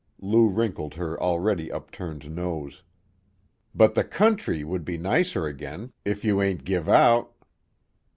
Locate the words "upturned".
1.71-2.27